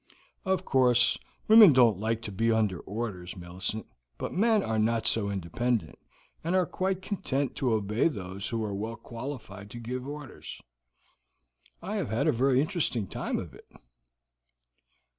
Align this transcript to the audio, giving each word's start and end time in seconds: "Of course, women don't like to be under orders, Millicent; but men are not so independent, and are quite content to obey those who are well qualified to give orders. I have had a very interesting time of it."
"Of 0.45 0.65
course, 0.65 1.15
women 1.47 1.73
don't 1.73 1.99
like 1.99 2.23
to 2.23 2.31
be 2.31 2.51
under 2.51 2.79
orders, 2.79 3.37
Millicent; 3.37 3.85
but 4.17 4.33
men 4.33 4.63
are 4.63 4.79
not 4.79 5.05
so 5.05 5.29
independent, 5.29 5.99
and 6.43 6.55
are 6.55 6.65
quite 6.65 7.03
content 7.03 7.55
to 7.57 7.73
obey 7.73 8.07
those 8.07 8.47
who 8.49 8.63
are 8.63 8.73
well 8.73 8.95
qualified 8.95 9.69
to 9.69 9.79
give 9.79 10.07
orders. 10.07 10.59
I 11.83 11.97
have 11.97 12.09
had 12.09 12.25
a 12.25 12.31
very 12.31 12.59
interesting 12.59 13.05
time 13.05 13.37
of 13.37 13.53
it." 13.53 13.71